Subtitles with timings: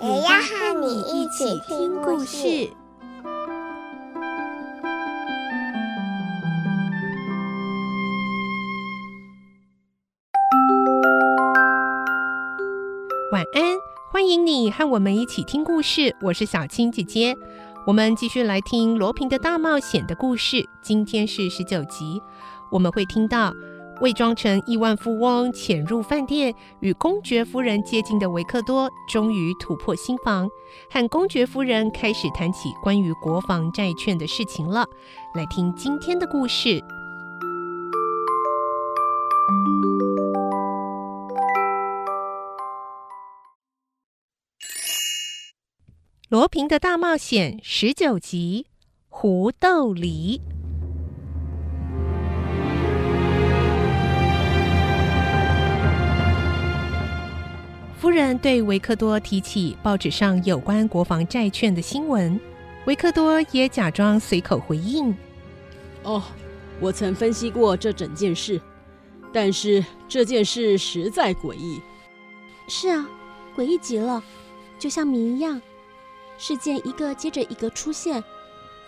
[0.00, 2.70] 也要和你一起听故事。
[13.32, 13.76] 晚安，
[14.12, 16.14] 欢迎你和我们一起听故事。
[16.22, 17.36] 我是小青姐姐，
[17.84, 20.64] 我们继续来听罗平的大冒险的故事。
[20.80, 22.22] 今天是十九集，
[22.70, 23.52] 我们会听到
[24.00, 30.48] 伪装成亿万富翁潜入饭店与公爵夫人接近的维克多，终于突破心防，
[30.88, 34.86] 和公爵夫人开始谈起关于国防债券的事情了。
[35.34, 36.80] 来听今天的故事。
[46.28, 48.66] 罗平的大冒险十九集：
[49.08, 50.40] 胡豆梨。
[58.18, 62.38] 人对维克多提起报纸上有关国防债券的新闻，
[62.84, 65.16] 维克多也假装随口回应
[66.02, 66.20] ：“哦，
[66.80, 68.60] 我曾分析过这整件事，
[69.32, 71.80] 但是这件事实在诡异。
[72.68, 73.08] ”“是啊，
[73.56, 74.20] 诡异极了，
[74.80, 75.62] 就像谜一样。”
[76.36, 78.22] 事件一个接着一个出现，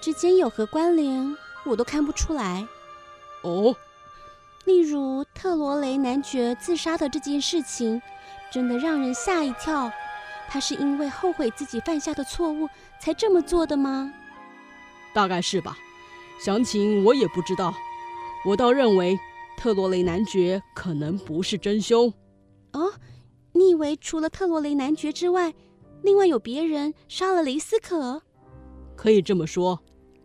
[0.00, 2.66] 之间有何关联，我都看不出来。
[3.42, 3.76] 哦，
[4.64, 8.02] 例如特罗雷男爵自杀的这件事情，
[8.50, 9.90] 真的让人吓一跳。
[10.48, 14.12] 他是因为后悔自己犯下的错误才这么做的吗？
[15.12, 15.78] 大概是吧，
[16.40, 17.72] 详情我也不知道。
[18.44, 19.18] 我倒认为
[19.56, 22.12] 特洛雷男爵可能不是真凶。
[22.72, 22.92] 哦，
[23.52, 25.52] 你以为除了特洛雷男爵之外，
[26.02, 28.22] 另外有别人杀了雷斯可，
[28.96, 29.78] 可以这么说。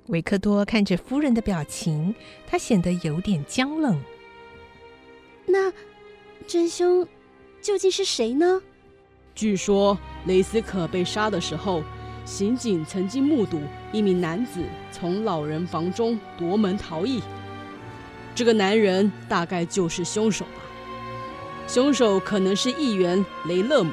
[0.07, 2.15] 维克多看着夫人的表情，
[2.47, 3.99] 他显得有点僵冷。
[5.45, 5.71] 那
[6.47, 7.07] 真凶
[7.65, 8.61] 究竟是谁呢？
[9.33, 11.81] 据说雷斯可被杀的时候，
[12.23, 13.59] 刑警曾经目睹
[13.91, 14.61] 一名男子
[14.91, 17.23] 从老人房中夺门逃逸。
[18.35, 20.61] 这个男人大概就是凶手吧？
[21.67, 23.91] 凶手可能是议员雷勒姆。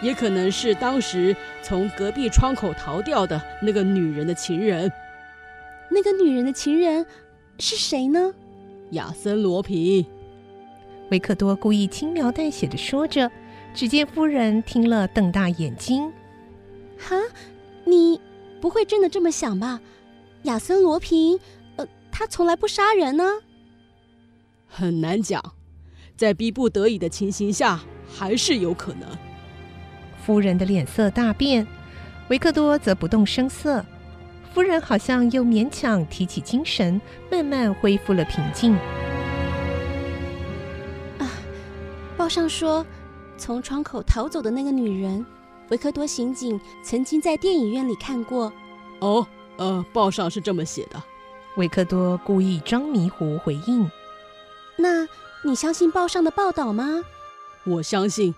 [0.00, 4.90] 也可能是当时从隔壁窗口逃掉的那个女人的情人。
[5.90, 7.04] 那个女人的情人
[7.58, 8.32] 是谁呢？
[8.92, 10.06] 亚森罗苹。
[11.10, 13.30] 维克多故意轻描淡写的说着，
[13.74, 16.10] 只见夫人听了瞪大眼睛。
[16.98, 17.16] 哈，
[17.84, 18.20] 你
[18.60, 19.80] 不会真的这么想吧？
[20.44, 21.38] 亚森罗平，
[21.76, 23.24] 呃，他从来不杀人呢。
[24.66, 25.42] 很难讲，
[26.16, 29.08] 在逼不得已的情形下，还是有可能。
[30.24, 31.66] 夫人的脸色大变，
[32.28, 33.84] 维克多则不动声色。
[34.52, 37.00] 夫人好像又勉强提起精神，
[37.30, 38.76] 慢慢恢复了平静。
[42.30, 42.86] 上说，
[43.36, 45.26] 从窗口逃走的那个女人，
[45.70, 48.52] 维克多刑警曾经在电影院里看过。
[49.00, 49.26] 哦，
[49.56, 51.02] 呃，报上是这么写的。
[51.56, 53.90] 维克多故意装迷糊回应。
[54.76, 55.06] 那
[55.42, 57.02] 你相信报上的报道吗？
[57.64, 58.32] 我相信。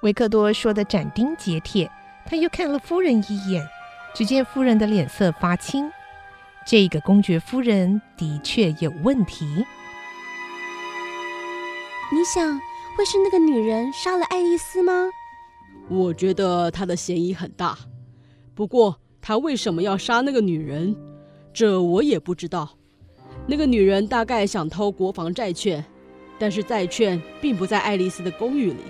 [0.00, 1.88] 维克多说的斩钉截铁，
[2.26, 3.64] 他又看了夫人一眼，
[4.12, 5.88] 只见夫人的脸色发青。
[6.66, 9.64] 这个公爵夫人的确有问题。
[12.12, 12.60] 你想，
[12.96, 15.08] 会是那个女人杀了爱丽丝吗？
[15.88, 17.76] 我觉得她的嫌疑很大。
[18.54, 20.96] 不过，她为什么要杀那个女人？
[21.52, 22.76] 这我也不知道。
[23.46, 25.84] 那个女人大概想偷国防债券，
[26.38, 28.80] 但是债券并不在爱丽丝的公寓里。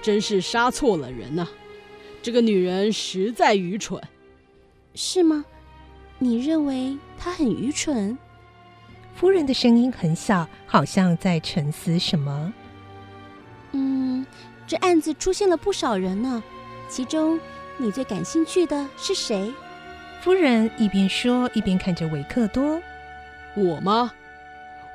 [0.00, 1.48] 真是杀错了人呐！
[2.22, 4.00] 这个女人实在愚蠢，
[4.94, 5.44] 是吗？
[6.20, 8.16] 你认为她很愚蠢？
[9.14, 12.52] 夫人的声音很小，好像在沉思什么。
[13.72, 14.24] 嗯，
[14.66, 16.42] 这案子出现了不少人呢，
[16.88, 17.38] 其中
[17.76, 19.52] 你最感兴趣的是谁？
[20.22, 22.80] 夫人一边说一边看着维克多。
[23.56, 24.12] 我吗？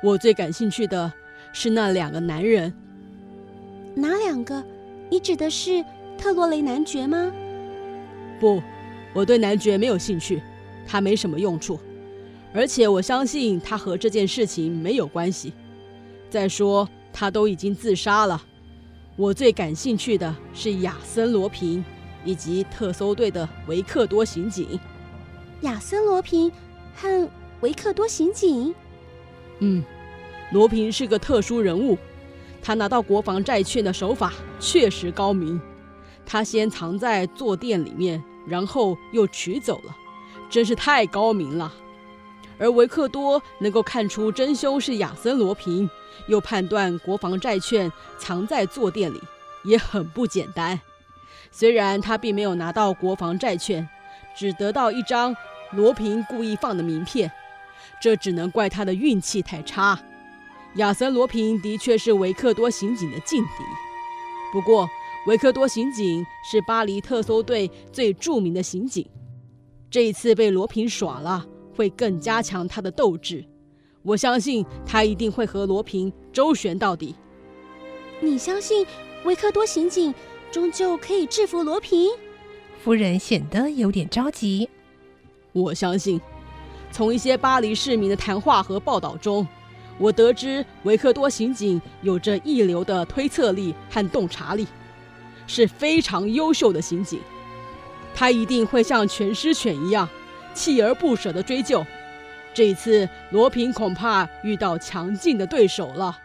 [0.02, 1.12] 我最感兴趣的
[1.52, 2.72] 是那两个男人。
[3.94, 4.62] 哪两个？
[5.10, 5.84] 你指的是
[6.18, 7.32] 特洛雷男爵吗？
[8.40, 8.62] 不，
[9.12, 10.42] 我对男爵没有兴趣，
[10.86, 11.78] 他没什么用处，
[12.52, 15.52] 而且我相信他和这件事情没有关系。
[16.28, 18.42] 再说，他都已经自杀了。
[19.16, 21.84] 我最感兴趣的是亚森罗平，
[22.24, 24.78] 以及特搜队的维克多刑警。
[25.60, 26.50] 亚森罗平
[26.96, 27.28] 和
[27.60, 28.74] 维克多刑警。
[29.60, 29.84] 嗯，
[30.50, 31.96] 罗平是个特殊人物，
[32.60, 35.60] 他拿到国防债券的手法确实高明。
[36.26, 39.94] 他先藏在坐垫里面，然后又取走了，
[40.50, 41.72] 真是太高明了。
[42.58, 45.88] 而维克多能够看出真凶是亚森罗平，
[46.26, 49.20] 又判断国防债券藏在坐垫里，
[49.64, 50.80] 也很不简单。
[51.50, 53.88] 虽然他并没有拿到国防债券，
[54.36, 55.36] 只得到一张
[55.72, 57.30] 罗平故意放的名片，
[58.00, 59.98] 这只能怪他的运气太差。
[60.76, 63.64] 亚森罗平的确是维克多刑警的劲敌，
[64.52, 64.88] 不过
[65.26, 69.08] 维克多刑警是巴黎特搜队最著名的刑警，
[69.88, 71.46] 这一次被罗平耍了。
[71.74, 73.44] 会更加强他的斗志，
[74.02, 77.14] 我相信他一定会和罗平周旋到底。
[78.20, 78.86] 你相信
[79.24, 80.14] 维克多刑警
[80.50, 82.10] 终究可以制服罗平？
[82.82, 84.68] 夫人显得有点着急。
[85.52, 86.20] 我相信，
[86.92, 89.46] 从一些巴黎市民的谈话和报道中，
[89.98, 94.66] 我得知维克多刑警有着一流的推测力和洞察力，
[95.46, 97.20] 是非常优秀的刑警。
[98.14, 100.08] 他一定会像全狮犬一样。
[100.54, 101.84] 锲而不舍的追究，
[102.54, 106.18] 这一次罗平恐怕遇到强劲的对手了。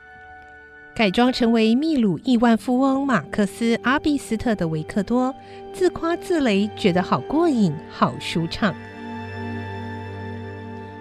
[0.94, 5.34] 改装成为秘鲁亿万富翁马克思·阿比斯特的维克多，
[5.74, 8.76] 自夸自擂，觉得好过瘾，好舒畅。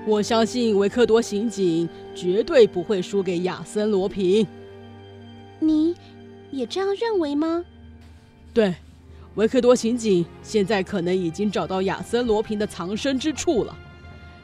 [0.06, 4.46] 我相信维克多刑警绝对不会输给亚森·罗平。
[5.58, 5.94] 你
[6.50, 7.64] 也这样认为吗？
[8.54, 8.74] 对。
[9.38, 13.72] 维克多刑警现在可能已经找到亚森罗平的藏身之处了，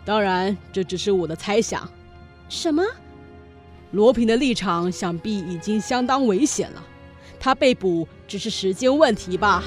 [0.05, 1.89] 当然这只是我的猜想。
[2.49, 2.81] 什么？
[3.91, 6.83] 罗平的立场想必已经相当危险了，
[7.41, 9.65] 他被捕只是时间问题吧。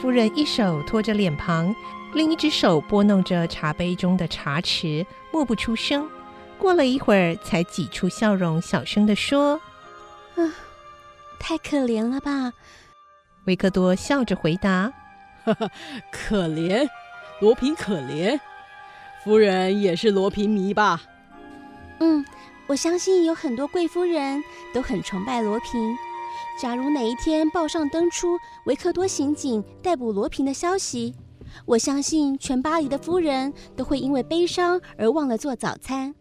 [0.00, 1.74] 夫人一手托着脸庞，
[2.14, 6.08] 另一只手拨弄着茶杯中的茶匙，默不出声。
[6.56, 9.60] 过了一会儿，才挤出笑容，小声地说
[10.36, 10.48] ：“啊。”
[11.38, 12.52] 太可怜了吧，
[13.46, 14.92] 维克多笑着回答
[15.44, 15.70] ：“哈哈，
[16.10, 16.88] 可怜，
[17.40, 18.38] 罗平可怜，
[19.24, 21.02] 夫人也是罗平迷吧
[22.00, 22.24] ？”“嗯，
[22.66, 24.42] 我相信有很多贵夫人
[24.74, 25.96] 都很崇拜罗平。
[26.60, 31.14] 假如哪一天报上登出维克多刑警逮捕罗平的消息，
[31.64, 36.14] 我相信全巴黎的夫人都会因为悲伤而忘了做早餐。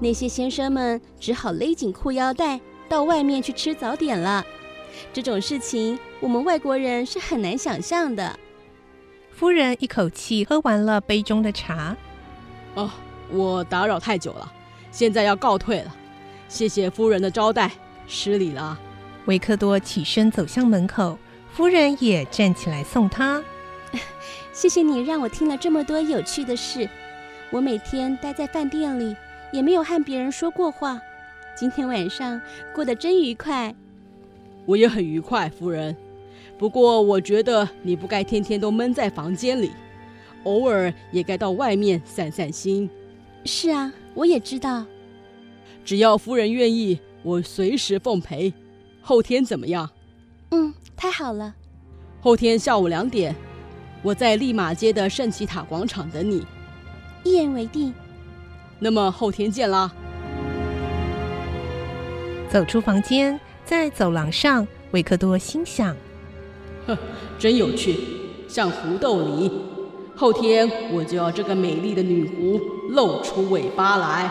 [0.00, 4.44] 那些先生们只好勒紧裤腰带到外面去吃早点了。”
[5.12, 8.38] 这种事情，我们外国人是很难想象的。
[9.30, 11.96] 夫人一口气喝完了杯中的茶。
[12.74, 12.90] 哦，
[13.30, 14.52] 我打扰太久了，
[14.90, 15.94] 现在要告退了。
[16.48, 17.70] 谢谢夫人的招待，
[18.08, 18.78] 失礼了。
[19.26, 21.16] 维克多起身走向门口，
[21.52, 23.42] 夫人也站起来送他。
[24.52, 26.88] 谢谢你让我听了这么多有趣的事。
[27.50, 29.14] 我每天待在饭店里，
[29.52, 31.00] 也没有和别人说过话。
[31.58, 32.40] 今天晚上
[32.72, 33.74] 过得真愉快。
[34.64, 35.96] 我也很愉快，夫人。
[36.56, 39.72] 不过我觉得你不该天天都闷在房间里，
[40.44, 42.88] 偶尔也该到外面散散心。
[43.44, 44.86] 是啊，我也知道。
[45.84, 48.54] 只要夫人愿意，我随时奉陪。
[49.00, 49.90] 后天怎么样？
[50.52, 51.52] 嗯，太好了。
[52.20, 53.34] 后天下午两点，
[54.04, 56.46] 我在利马街的圣奇塔广场等你。
[57.24, 57.92] 一言为定。
[58.78, 59.92] 那么后天见啦。
[62.50, 63.38] 走出房间。
[63.64, 65.94] 在走廊上，维克多心想
[66.88, 66.96] ：“呵，
[67.38, 67.98] 真有趣，
[68.48, 69.52] 像胡豆狸。
[70.16, 72.58] 后天我就要这个美丽的女狐
[72.94, 74.30] 露出尾巴来。”